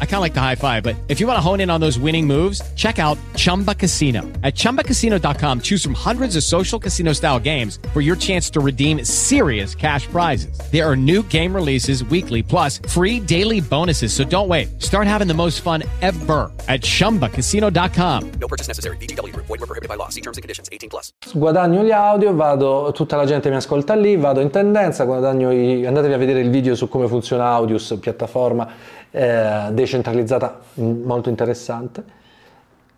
I 0.00 0.04
kind 0.04 0.16
of 0.16 0.22
like 0.22 0.34
the 0.34 0.40
high 0.40 0.56
five, 0.56 0.82
but 0.82 0.96
if 1.06 1.20
you 1.20 1.28
want 1.28 1.36
to 1.36 1.40
hone 1.40 1.60
in 1.60 1.70
on 1.70 1.80
those 1.80 2.00
winning 2.00 2.26
moves, 2.26 2.60
check 2.74 2.98
out 2.98 3.16
Chumba 3.36 3.76
Casino. 3.76 4.22
At 4.42 4.56
ChumbaCasino.com, 4.56 5.60
choose 5.60 5.84
from 5.84 5.94
hundreds 5.94 6.34
of 6.34 6.42
social 6.42 6.80
casino 6.80 7.12
style 7.12 7.38
games 7.38 7.78
for 7.92 8.00
your 8.00 8.16
chance 8.16 8.50
to 8.50 8.60
redeem 8.60 9.04
serious 9.04 9.76
cash 9.76 10.08
prizes. 10.08 10.58
There 10.72 10.84
are 10.84 10.96
new 10.96 11.22
game 11.22 11.54
releases 11.54 12.02
weekly, 12.02 12.42
plus 12.42 12.78
free 12.88 13.20
daily 13.20 13.60
bonuses. 13.60 14.12
So 14.12 14.24
don't 14.24 14.48
wait. 14.48 14.82
Start 14.82 15.06
having 15.06 15.28
the 15.28 15.34
most 15.34 15.60
fun 15.60 15.84
ever 16.02 16.50
at 16.66 16.80
ChumbaCasino.com. 16.80 18.32
No 18.40 18.48
purchase 18.48 18.66
necessary. 18.66 18.96
BGW. 18.96 19.36
Void 19.36 19.48
were 19.48 19.58
prohibited 19.58 19.88
by 19.88 19.94
law. 19.94 20.08
See 20.08 20.22
terms 20.22 20.38
and 20.38 20.42
conditions. 20.42 20.68
18 20.72 20.88
plus. 20.88 21.12
Guadagno 21.32 21.84
gli 21.84 21.92
audio, 21.92 22.34
vado, 22.34 22.90
tutta 22.92 23.16
la 23.16 23.26
gente 23.26 23.48
mi 23.48 23.56
ascolta 23.56 23.94
lì, 23.94 24.16
vado 24.16 24.40
in 24.40 24.50
tendenza, 24.50 25.04
guadagno 25.04 25.52
i, 25.52 25.86
andatevi 25.86 26.14
a 26.14 26.16
vedere 26.16 26.40
il 26.40 26.50
video 26.50 26.74
su 26.74 26.88
come 26.88 27.06
funziona 27.06 27.26
funziona 27.28 27.46
Audius, 27.50 27.96
piattaforma 28.00 28.68
eh, 29.10 29.68
decentralizzata 29.70 30.60
molto 30.74 31.28
interessante. 31.28 32.16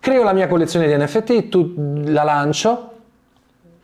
Creo 0.01 0.23
la 0.23 0.33
mia 0.33 0.49
collezione 0.49 0.87
di 0.87 0.97
NFT, 0.97 1.49
tu, 1.49 1.75
la 2.07 2.23
lancio, 2.23 2.91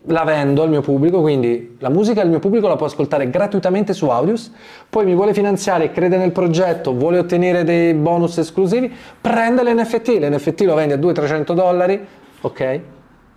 la 0.06 0.24
vendo 0.24 0.62
al 0.62 0.68
mio 0.68 0.80
pubblico, 0.80 1.20
quindi 1.20 1.76
la 1.78 1.88
musica 1.88 2.22
il 2.22 2.28
mio 2.28 2.38
pubblico 2.38 2.68
la 2.68 2.76
può 2.76 2.86
ascoltare 2.86 3.28
gratuitamente 3.28 3.92
su 3.92 4.06
Audius, 4.06 4.52
poi 4.88 5.04
mi 5.04 5.14
vuole 5.14 5.34
finanziare, 5.34 5.90
crede 5.90 6.16
nel 6.16 6.32
progetto, 6.32 6.94
vuole 6.94 7.18
ottenere 7.18 7.64
dei 7.64 7.92
bonus 7.94 8.38
esclusivi, 8.38 8.92
prende 9.20 9.62
l'NFT, 9.62 10.08
l'NFT 10.20 10.60
lo 10.62 10.74
vendi 10.74 10.94
a 10.94 10.96
200-300 10.96 11.52
dollari, 11.52 12.06
ok? 12.40 12.80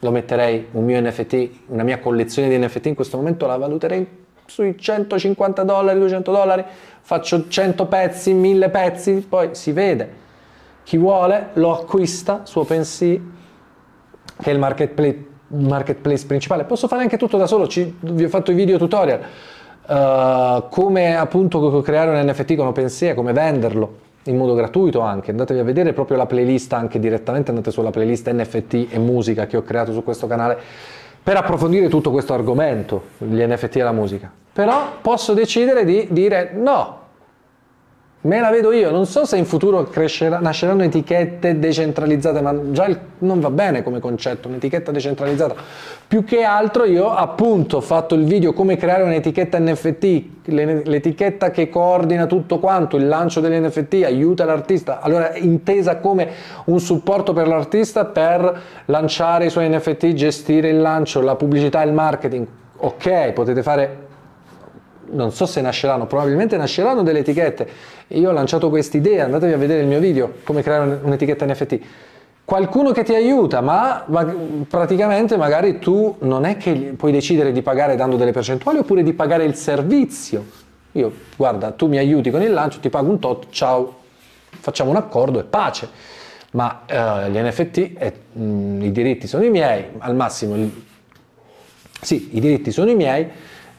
Lo 0.02 0.12
metterei, 0.12 0.68
un 0.72 0.86
mio 0.86 1.02
NFT, 1.02 1.50
una 1.68 1.84
mia 1.84 2.00
collezione 2.00 2.48
di 2.48 2.58
NFT 2.58 2.86
in 2.86 2.96
questo 2.96 3.18
momento 3.18 3.48
la 3.48 3.58
valuterei 3.58 4.08
sui 4.50 4.78
150 4.78 5.64
dollari, 5.64 6.00
200 6.00 6.32
dollari, 6.32 6.66
faccio 7.02 7.48
100 7.48 7.86
pezzi, 7.86 8.34
1000 8.34 8.70
pezzi, 8.70 9.26
poi 9.28 9.50
si 9.54 9.72
vede. 9.72 10.28
Chi 10.84 10.98
vuole 10.98 11.50
lo 11.54 11.80
acquista 11.80 12.42
su 12.44 12.60
OpenSea, 12.60 13.20
che 14.42 14.50
è 14.50 14.54
il 14.54 14.60
marketplace 14.60 15.28
marketplace 15.50 16.26
principale. 16.26 16.64
Posso 16.64 16.88
fare 16.88 17.02
anche 17.02 17.18
tutto 17.18 17.38
da 17.38 17.48
solo, 17.48 17.68
ci, 17.68 17.96
vi 18.00 18.24
ho 18.24 18.30
fatto 18.30 18.52
i 18.52 18.54
video 18.54 18.78
tutorial, 18.78 19.20
uh, 19.88 20.68
come 20.70 21.18
appunto 21.18 21.82
creare 21.82 22.12
un 22.12 22.28
NFT 22.28 22.56
con 22.56 22.68
OpenSea, 22.68 23.14
come 23.14 23.34
venderlo 23.34 24.08
in 24.24 24.36
modo 24.38 24.54
gratuito 24.54 25.00
anche, 25.00 25.32
andatevi 25.32 25.60
a 25.60 25.64
vedere 25.64 25.94
proprio 25.94 26.18
la 26.18 26.26
playlist 26.26 26.74
anche 26.74 27.00
direttamente, 27.00 27.50
andate 27.50 27.72
sulla 27.72 27.90
playlist 27.90 28.30
NFT 28.32 28.88
e 28.92 29.00
musica 29.00 29.48
che 29.48 29.58
ho 29.58 29.64
creato 29.64 29.92
su 29.92 30.04
questo 30.04 30.28
canale 30.28 30.58
per 31.22 31.38
approfondire 31.38 31.90
tutto 31.90 32.12
questo 32.12 32.34
argomento, 32.34 33.04
gli 33.18 33.42
NFT 33.42 33.78
e 33.78 33.84
la 33.84 33.92
musica. 33.92 34.32
Però 34.52 34.98
posso 35.02 35.34
decidere 35.34 35.86
di 35.86 36.08
dire 36.10 36.52
no, 36.54 36.99
Me 38.22 38.42
la 38.42 38.50
vedo 38.50 38.74
io, 38.74 38.92
non 38.92 39.06
so 39.06 39.24
se 39.24 39.38
in 39.38 39.46
futuro 39.46 39.86
crescerà, 39.86 40.40
nasceranno 40.40 40.84
etichette 40.84 41.58
decentralizzate, 41.58 42.42
ma 42.42 42.54
già 42.72 42.86
il, 42.86 43.00
non 43.20 43.40
va 43.40 43.50
bene 43.50 43.82
come 43.82 44.02
concetto, 44.02 44.50
un'etichetta 44.50 44.92
decentralizzata. 44.92 45.56
Più 46.06 46.26
che 46.26 46.44
altro 46.44 46.84
io 46.84 47.10
appunto 47.14 47.78
ho 47.78 47.82
fatto 47.82 48.16
il 48.16 48.26
video 48.26 48.52
come 48.52 48.76
creare 48.76 49.04
un'etichetta 49.04 49.58
NFT, 49.60 50.24
l'etichetta 50.48 51.50
che 51.52 51.70
coordina 51.70 52.26
tutto 52.26 52.60
quanto, 52.60 52.98
il 52.98 53.08
lancio 53.08 53.40
degli 53.40 53.58
NFT, 53.58 54.02
aiuta 54.04 54.44
l'artista, 54.44 55.00
allora 55.00 55.34
intesa 55.38 56.00
come 56.00 56.28
un 56.66 56.82
supporto 56.82 57.32
per 57.32 57.48
l'artista 57.48 58.04
per 58.04 58.62
lanciare 58.88 59.46
i 59.46 59.50
suoi 59.50 59.70
NFT, 59.70 60.12
gestire 60.12 60.68
il 60.68 60.82
lancio, 60.82 61.22
la 61.22 61.36
pubblicità 61.36 61.82
e 61.84 61.86
il 61.86 61.94
marketing. 61.94 62.46
Ok, 62.80 63.32
potete 63.32 63.64
fare 63.64 64.08
non 65.12 65.32
so 65.32 65.46
se 65.46 65.62
nasceranno, 65.62 66.06
probabilmente 66.06 66.58
nasceranno 66.58 67.04
delle 67.04 67.20
etichette. 67.20 67.68
Io 68.10 68.30
ho 68.30 68.34
lanciato 68.34 68.70
questa 68.70 68.98
idea, 68.98 69.26
andatevi 69.26 69.54
a 69.54 69.58
vedere 69.58 69.82
il 69.82 69.88
mio 69.88 70.00
video, 70.00 70.34
come 70.44 70.62
creare 70.62 71.00
un'etichetta 71.02 71.46
NFT. 71.46 71.80
Qualcuno 72.44 72.92
che 72.92 73.04
ti 73.04 73.14
aiuta, 73.14 73.62
ma, 73.62 74.04
ma, 74.08 74.26
praticamente 74.68 75.38
magari 75.38 75.78
tu 75.78 76.16
non 76.22 76.46
è 76.46 76.58
che 76.58 76.96
puoi 76.98 77.12
decidere 77.12 77.52
di 77.52 77.62
pagare 77.62 77.96
dando 77.96 78.16
delle 78.16 78.32
percentuali 78.32 78.80
oppure 78.80 79.04
di 79.04 79.14
pagare 79.14 79.44
il 79.44 79.56
servizio. 79.56 80.46
Io, 80.94 81.12
guarda, 81.36 81.72
tu 81.72 81.88
mi 81.88 81.98
aiuti 81.98 82.32
con 82.32 82.42
il 82.42 82.52
lancio, 82.52 82.80
ti 82.80 82.90
pago 82.90 83.10
un 83.10 83.20
tot, 83.20 83.46
ciao, 83.52 83.98
facciamo 84.50 84.90
un 84.90 84.96
accordo 84.96 85.40
e 85.40 85.44
pace. 85.44 85.90
Ma 86.52 86.82
eh, 86.88 87.30
gli 87.30 87.38
NFT, 87.38 87.78
eh, 87.98 88.14
mh, 88.34 88.82
i 88.82 88.92
diritti 88.92 89.28
sono 89.28 89.44
i 89.44 89.52
miei, 89.52 89.86
al 90.00 90.16
massimo, 90.16 90.56
il, 90.56 90.84
sì, 92.02 92.30
i 92.36 92.40
diritti 92.40 92.72
sono 92.72 92.90
i 92.90 92.96
miei, 92.96 93.28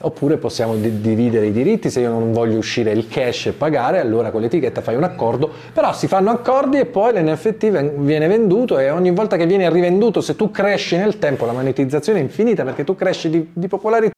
oppure 0.01 0.37
possiamo 0.37 0.77
di- 0.77 1.01
dividere 1.01 1.47
i 1.47 1.53
diritti, 1.53 1.91
se 1.91 2.01
io 2.01 2.11
non 2.11 2.33
voglio 2.33 2.59
uscire 2.59 2.93
il 2.93 3.09
cash 3.09 3.47
e 3.47 3.53
pagare, 3.53 4.01
allora 4.01 4.31
con 4.31 4.41
l'etichetta 4.41 4.81
fai 4.81 4.97
un 4.97 5.05
accordo, 5.05 5.51
però 5.73 5.93
si 5.93 6.07
fanno 6.07 6.31
accordi 6.31 6.79
e 6.79 6.87
poi 6.87 7.13
l'NFT 7.13 7.99
viene 7.99 8.27
venduto 8.27 8.79
e 8.79 8.91
ogni 8.91 9.11
volta 9.11 9.37
che 9.37 9.47
viene 9.47 9.71
rivenduto, 9.71 10.21
se 10.21 10.37
tu 10.37 10.51
cresci 10.51 10.97
nel 10.97 11.19
tempo, 11.19 11.47
la 11.47 11.53
monetizzazione 11.53 12.21
è 12.21 12.23
infinita 12.23 12.65
perché 12.65 12.85
tu 12.85 12.95
cresci 12.95 13.29
di, 13.31 13.51
di 13.53 13.69
popolarità. 13.69 14.13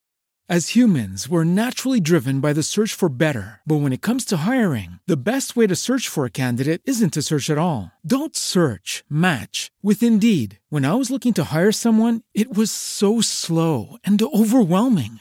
As 0.48 0.70
humans, 0.70 1.30
we're 1.30 1.44
naturally 1.44 2.00
driven 2.00 2.40
by 2.40 2.52
the 2.52 2.64
search 2.64 2.92
for 2.92 3.08
better. 3.08 3.60
But 3.64 3.80
when 3.80 3.92
it 3.92 4.02
comes 4.02 4.24
to 4.26 4.38
hiring, 4.38 4.98
the 5.06 5.16
best 5.16 5.56
way 5.56 5.68
to 5.68 5.76
search 5.76 6.08
for 6.08 6.26
a 6.26 6.30
candidate 6.30 6.82
isn't 6.84 7.14
to 7.14 7.22
search 7.22 7.48
at 7.48 7.58
all. 7.58 7.92
Don't 8.04 8.36
search, 8.36 9.04
match 9.08 9.70
with 9.82 10.02
Indeed. 10.02 10.58
When 10.68 10.84
I 10.84 10.94
was 10.94 11.10
looking 11.10 11.32
to 11.34 11.44
hire 11.44 11.72
someone, 11.72 12.22
it 12.34 12.52
was 12.54 12.70
so 12.70 13.20
slow 13.20 13.96
and 14.04 14.20
overwhelming. 14.20 15.20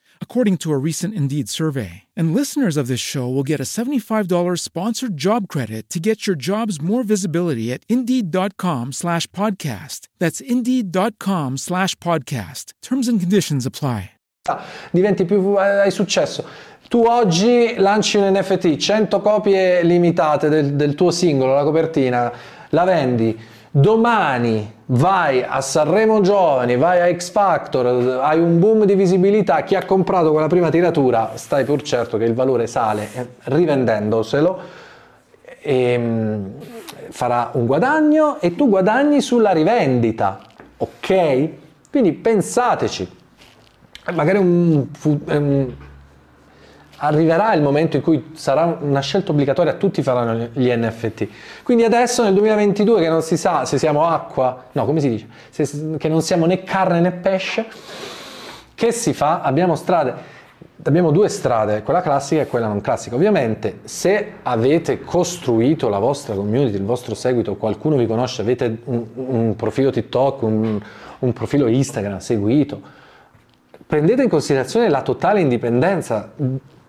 according 0.21 0.55
to 0.57 0.71
a 0.71 0.77
recent 0.77 1.13
Indeed 1.13 1.49
survey. 1.49 2.03
And 2.15 2.33
listeners 2.33 2.77
of 2.77 2.87
this 2.87 3.01
show 3.01 3.27
will 3.27 3.43
get 3.43 3.59
a 3.59 3.63
$75 3.63 4.59
sponsored 4.59 5.17
job 5.17 5.49
credit 5.49 5.89
to 5.89 5.99
get 5.99 6.25
your 6.25 6.37
jobs 6.37 6.81
more 6.81 7.03
visibility 7.03 7.73
at 7.73 7.83
Indeed.com 7.89 8.93
slash 8.93 9.27
podcast. 9.27 10.07
That's 10.17 10.39
Indeed.com 10.39 11.57
slash 11.57 11.95
podcast. 11.95 12.71
Terms 12.81 13.09
and 13.09 13.19
conditions 13.19 13.65
apply. 13.65 14.11
diventi 14.91 15.23
più 15.23 15.55
eh, 15.59 15.81
hai 15.81 15.91
successo 15.91 16.43
tu 16.89 17.03
oggi 17.03 17.75
lanci 17.77 18.17
un 18.17 18.31
NFT 18.31 18.75
100 18.75 19.21
copie 19.21 19.83
limitate 19.83 20.49
del, 20.49 20.73
del, 20.73 20.95
tuo 20.95 21.11
singolo 21.11 21.53
la 21.53 21.63
copertina 21.63 22.33
la 22.69 22.83
vendi 22.83 23.39
domani 23.71 24.79
vai 24.87 25.43
a 25.43 25.61
Sanremo 25.61 26.19
Giovani 26.21 26.75
vai 26.75 27.01
a 27.01 27.17
X 27.17 27.31
Factor 27.31 28.19
hai 28.21 28.37
un 28.39 28.59
boom 28.59 28.83
di 28.83 28.95
visibilità 28.95 29.63
chi 29.63 29.75
ha 29.75 29.85
comprato 29.85 30.31
quella 30.31 30.47
prima 30.47 30.69
tiratura 30.69 31.31
stai 31.35 31.63
pur 31.63 31.81
certo 31.81 32.17
che 32.17 32.25
il 32.25 32.33
valore 32.33 32.67
sale 32.67 33.07
rivendendoselo 33.43 34.59
e, 35.61 35.95
um, 35.95 36.51
farà 37.09 37.51
un 37.53 37.65
guadagno 37.65 38.41
e 38.41 38.55
tu 38.55 38.67
guadagni 38.67 39.21
sulla 39.21 39.51
rivendita 39.51 40.49
ok? 40.81 41.49
Quindi 41.89 42.13
pensateci. 42.13 43.19
Magari 44.13 44.37
un, 44.39 44.87
un, 45.03 45.73
arriverà 47.03 47.53
il 47.53 47.61
momento 47.61 47.95
in 47.95 48.03
cui 48.03 48.31
sarà 48.33 48.77
una 48.79 48.99
scelta 48.99 49.31
obbligatoria, 49.31 49.73
tutti 49.73 50.03
faranno 50.03 50.49
gli 50.53 50.69
NFT. 50.69 51.27
Quindi 51.63 51.83
adesso 51.83 52.23
nel 52.23 52.33
2022 52.33 53.01
che 53.01 53.09
non 53.09 53.21
si 53.23 53.37
sa 53.37 53.65
se 53.65 53.77
siamo 53.77 54.05
acqua, 54.05 54.65
no 54.71 54.85
come 54.85 54.99
si 54.99 55.09
dice, 55.09 55.27
se, 55.49 55.97
che 55.97 56.07
non 56.07 56.21
siamo 56.21 56.45
né 56.45 56.63
carne 56.63 56.99
né 56.99 57.11
pesce, 57.11 57.65
che 58.75 58.91
si 58.91 59.13
fa? 59.13 59.41
Abbiamo 59.41 59.75
strade. 59.75 60.39
Abbiamo 60.83 61.11
due 61.11 61.29
strade, 61.29 61.83
quella 61.83 62.01
classica 62.01 62.41
e 62.41 62.47
quella 62.47 62.67
non 62.67 62.81
classica. 62.81 63.15
Ovviamente, 63.15 63.79
se 63.83 64.33
avete 64.41 65.01
costruito 65.01 65.89
la 65.89 65.99
vostra 65.99 66.33
community, 66.33 66.75
il 66.75 66.85
vostro 66.85 67.13
seguito, 67.13 67.55
qualcuno 67.55 67.97
vi 67.97 68.07
conosce, 68.07 68.41
avete 68.41 68.79
un, 68.85 69.05
un 69.13 69.55
profilo 69.55 69.91
TikTok, 69.91 70.41
un, 70.41 70.79
un 71.19 71.33
profilo 71.33 71.67
Instagram 71.67 72.17
seguito, 72.17 72.81
prendete 73.85 74.23
in 74.23 74.29
considerazione 74.29 74.89
la 74.89 75.03
totale 75.03 75.39
indipendenza, 75.39 76.31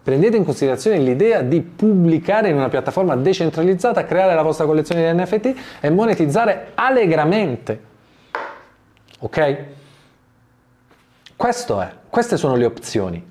prendete 0.03 0.37
in 0.37 0.45
considerazione 0.45 0.99
l'idea 0.99 1.43
di 1.43 1.61
pubblicare 1.61 2.49
in 2.49 2.57
una 2.57 2.69
piattaforma 2.69 3.15
decentralizzata, 3.17 4.05
creare 4.05 4.35
la 4.35 4.43
vostra 4.43 4.67
collezione 4.67 5.13
di 5.13 5.21
NFT 5.21 5.55
e 5.81 5.91
monetizzare 5.91 6.73
allegramente. 6.75 7.81
Ok? 9.21 9.57
Questo 11.37 11.81
è, 11.81 11.91
queste 12.09 12.37
sono 12.37 12.57
le 12.57 12.65
opzioni. 12.65 13.31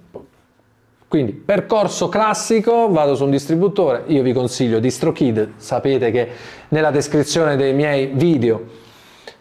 Quindi, 1.07 1.33
percorso 1.33 2.07
classico, 2.07 2.89
vado 2.89 3.15
su 3.15 3.25
un 3.25 3.31
distributore, 3.31 4.03
io 4.07 4.21
vi 4.21 4.31
consiglio 4.31 4.79
DistroKid, 4.79 5.53
sapete 5.57 6.09
che 6.09 6.29
nella 6.69 6.89
descrizione 6.89 7.57
dei 7.57 7.73
miei 7.73 8.07
video 8.07 8.63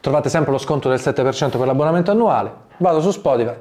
trovate 0.01 0.29
sempre 0.29 0.51
lo 0.51 0.59
sconto 0.59 0.89
del 0.89 0.99
7% 0.99 1.51
per 1.51 1.67
l'abbonamento 1.67 2.11
annuale, 2.11 2.53
vado 2.79 3.01
su 3.01 3.13
Spotify 3.13 3.55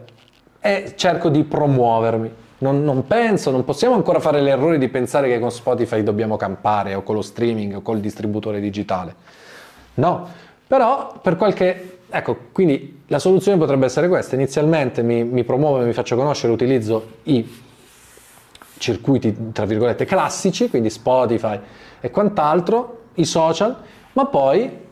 e 0.60 0.94
cerco 0.96 1.30
di 1.30 1.44
promuovermi. 1.44 2.48
Non, 2.60 2.84
non, 2.84 3.08
penso, 3.08 3.52
non 3.52 3.64
possiamo 3.64 3.96
ancora 3.96 4.20
fare 4.20 4.42
l'errore 4.42 4.78
di 4.78 4.90
pensare 4.90 5.30
che 5.30 5.40
con 5.40 5.52
Spotify 5.52 6.04
dobbiamo 6.04 6.38
campare 6.38 6.94
o 6.94 7.04
con 7.04 7.16
lo 7.16 7.22
streaming 7.22 7.76
o 7.76 7.82
col 7.82 8.00
distributore 8.00 8.60
digitale. 8.60 9.16
No, 9.96 10.28
però 10.68 11.20
per 11.22 11.36
qualche... 11.36 12.00
Ecco, 12.10 12.38
quindi 12.52 13.04
la 13.08 13.20
soluzione 13.20 13.58
potrebbe 13.58 13.86
essere 13.86 14.08
questa. 14.08 14.36
Inizialmente 14.36 15.04
mi, 15.04 15.24
mi 15.24 15.44
promuovo 15.44 15.82
e 15.82 15.86
mi 15.86 15.94
faccio 15.94 16.16
conoscere, 16.16 16.52
utilizzo 16.52 17.08
i 17.24 17.68
circuiti 18.78 19.52
tra 19.52 19.66
virgolette 19.66 20.06
classici, 20.06 20.70
quindi 20.70 20.90
Spotify 20.90 21.60
e 22.00 22.10
quant'altro, 22.12 23.02
i 23.16 23.26
social, 23.26 23.76
ma 24.14 24.26
poi 24.26 24.88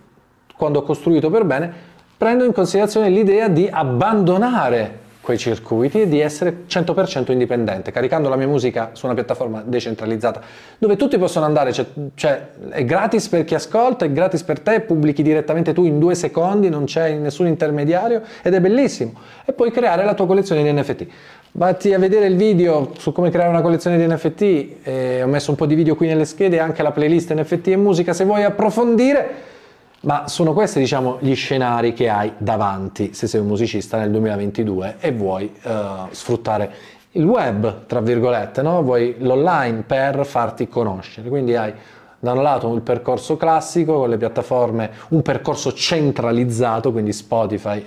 quando 0.56 0.80
ho 0.80 0.84
costruito 0.84 1.30
per 1.30 1.46
bene 1.46 1.96
prendo 2.18 2.44
in 2.44 2.52
considerazione 2.52 3.10
l'idea 3.10 3.48
di 3.48 3.70
abbandonare 3.72 5.06
quei 5.28 5.38
circuiti 5.38 6.04
e 6.04 6.08
di 6.08 6.22
essere 6.22 6.60
100% 6.70 7.34
indipendente, 7.34 7.92
caricando 7.92 8.30
la 8.30 8.38
mia 8.38 8.48
musica 8.48 8.92
su 8.94 9.08
una 9.08 9.14
piattaforma 9.14 9.62
decentralizzata, 9.62 10.40
dove 10.78 10.96
tutti 10.96 11.18
possono 11.18 11.46
andare, 11.46 11.74
cioè, 11.74 11.86
cioè, 12.16 12.48
è 12.70 12.86
gratis 12.86 13.28
per 13.28 13.44
chi 13.44 13.54
ascolta, 13.54 14.06
è 14.06 14.12
gratis 14.14 14.44
per 14.44 14.62
te, 14.62 14.80
pubblichi 14.80 15.24
direttamente 15.24 15.74
tu 15.74 15.84
in 15.84 16.00
due 16.00 16.16
secondi, 16.16 16.70
non 16.70 16.86
c'è 16.86 17.16
nessun 17.16 17.46
intermediario 17.48 18.22
ed 18.42 18.54
è 18.54 18.62
bellissimo. 18.62 19.16
E 19.44 19.52
puoi 19.52 19.70
creare 19.70 20.06
la 20.06 20.14
tua 20.14 20.26
collezione 20.26 20.64
di 20.64 20.72
NFT. 20.72 21.08
Vatti 21.52 21.94
a 21.94 22.00
vedere 22.00 22.28
il 22.28 22.38
video 22.38 22.94
su 22.98 23.12
come 23.12 23.30
creare 23.30 23.50
una 23.50 23.62
collezione 23.62 23.98
di 23.98 24.08
NFT, 24.08 24.42
eh, 24.84 25.24
ho 25.24 25.28
messo 25.28 25.52
un 25.52 25.58
po' 25.58 25.66
di 25.66 25.76
video 25.76 25.98
qui 25.98 26.08
nelle 26.08 26.24
schede, 26.24 26.62
anche 26.62 26.82
la 26.82 26.94
playlist 26.94 27.34
NFT 27.34 27.68
e 27.68 27.76
musica 27.76 28.14
se 28.14 28.24
vuoi 28.24 28.44
approfondire, 28.44 29.56
ma 30.08 30.30
sono 30.30 30.54
questi 30.54 30.80
diciamo 30.80 31.18
gli 31.20 31.36
scenari 31.36 31.92
che 31.92 32.08
hai 32.08 32.32
davanti 32.38 33.14
se 33.14 33.28
sei 33.28 33.42
un 33.42 33.48
musicista 33.48 33.98
nel 33.98 34.10
2022 34.12 34.96
e 35.00 35.12
vuoi 35.12 35.54
eh, 35.62 35.84
sfruttare 36.12 36.96
il 37.12 37.26
web, 37.26 37.86
tra 37.88 38.00
virgolette, 38.00 38.62
no? 38.62 38.82
vuoi 38.84 39.16
l'online 39.20 39.84
per 39.86 40.26
farti 40.26 40.70
conoscere, 40.70 41.28
quindi 41.28 41.56
hai 41.56 41.74
da 42.20 42.32
un 42.32 42.42
lato 42.42 42.74
il 42.74 42.82
percorso 42.82 43.36
classico 43.36 43.98
con 43.98 44.10
le 44.10 44.18
piattaforme, 44.18 44.92
un 45.10 45.22
percorso 45.22 45.74
centralizzato, 45.74 46.92
quindi 46.92 47.12
Spotify 47.12 47.87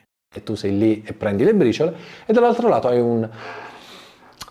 E 0.33 0.43
tu 0.43 0.55
sei 0.55 0.77
lì 0.77 1.03
e 1.05 1.11
prendi 1.11 1.43
le 1.43 1.53
briciole, 1.53 1.93
e 2.25 2.31
dall'altro 2.31 2.69
lato 2.69 2.87
hai 2.87 3.01
un 3.01 3.27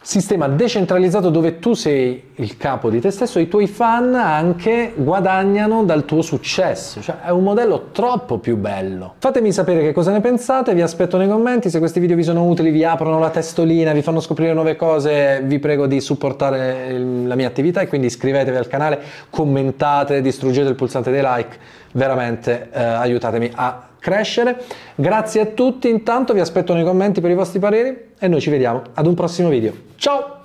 sistema 0.02 0.46
decentralizzato 0.46 1.30
dove 1.30 1.58
tu 1.58 1.72
sei 1.72 2.32
il 2.34 2.58
capo 2.58 2.90
di 2.90 3.00
te 3.00 3.10
stesso 3.10 3.38
e 3.38 3.42
i 3.42 3.48
tuoi 3.48 3.66
fan 3.66 4.14
anche 4.14 4.92
guadagnano 4.94 5.84
dal 5.84 6.04
tuo 6.04 6.20
successo, 6.20 7.00
cioè 7.00 7.20
è 7.22 7.30
un 7.30 7.44
modello 7.44 7.88
troppo 7.92 8.36
più 8.36 8.58
bello. 8.58 9.14
Fatemi 9.20 9.52
sapere 9.52 9.80
che 9.80 9.92
cosa 9.94 10.12
ne 10.12 10.20
pensate, 10.20 10.74
vi 10.74 10.82
aspetto 10.82 11.16
nei 11.16 11.28
commenti, 11.28 11.70
se 11.70 11.78
questi 11.78 11.98
video 11.98 12.16
vi 12.16 12.24
sono 12.24 12.44
utili, 12.44 12.70
vi 12.70 12.84
aprono 12.84 13.18
la 13.18 13.30
testolina, 13.30 13.92
vi 13.92 14.02
fanno 14.02 14.20
scoprire 14.20 14.52
nuove 14.52 14.76
cose, 14.76 15.40
vi 15.44 15.58
prego 15.60 15.86
di 15.86 15.98
supportare 16.02 16.98
la 16.98 17.36
mia 17.36 17.46
attività 17.46 17.80
e 17.80 17.86
quindi 17.86 18.08
iscrivetevi 18.08 18.56
al 18.58 18.68
canale, 18.68 19.00
commentate, 19.30 20.20
distruggete 20.20 20.68
il 20.68 20.74
pulsante 20.74 21.10
dei 21.10 21.22
like, 21.24 21.56
veramente 21.92 22.68
eh, 22.70 22.82
aiutatemi 22.82 23.50
a 23.54 23.84
crescere. 24.00 24.64
Grazie 24.96 25.40
a 25.42 25.46
tutti, 25.46 25.88
intanto 25.88 26.32
vi 26.32 26.40
aspetto 26.40 26.74
nei 26.74 26.84
commenti 26.84 27.20
per 27.20 27.30
i 27.30 27.34
vostri 27.34 27.60
pareri 27.60 27.96
e 28.18 28.26
noi 28.26 28.40
ci 28.40 28.50
vediamo 28.50 28.82
ad 28.94 29.06
un 29.06 29.14
prossimo 29.14 29.48
video. 29.48 29.72
Ciao! 29.96 30.38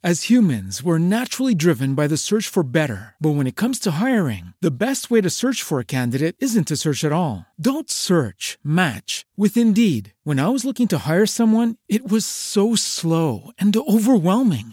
As 0.00 0.30
humans, 0.30 0.80
we're 0.80 1.00
naturally 1.00 1.56
driven 1.56 1.96
by 1.96 2.06
the 2.06 2.16
search 2.16 2.46
for 2.46 2.62
better. 2.62 3.16
But 3.18 3.30
when 3.30 3.48
it 3.48 3.56
comes 3.56 3.80
to 3.80 4.00
hiring, 4.00 4.54
the 4.60 4.70
best 4.70 5.10
way 5.10 5.20
to 5.20 5.28
search 5.28 5.60
for 5.60 5.80
a 5.80 5.84
candidate 5.84 6.36
isn't 6.38 6.68
to 6.68 6.76
search 6.76 7.02
at 7.02 7.10
all. 7.10 7.44
Don't 7.60 7.90
search, 7.90 8.58
match 8.62 9.26
with 9.36 9.56
Indeed. 9.56 10.14
When 10.22 10.38
I 10.38 10.48
was 10.50 10.64
looking 10.64 10.86
to 10.88 11.02
hire 11.04 11.26
someone, 11.26 11.76
it 11.88 12.08
was 12.08 12.24
so 12.24 12.76
slow 12.76 13.50
and 13.58 13.76
overwhelming. 13.76 14.72